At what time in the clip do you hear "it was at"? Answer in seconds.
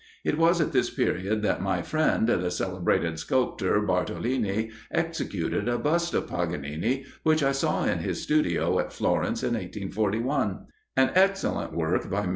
0.25-0.71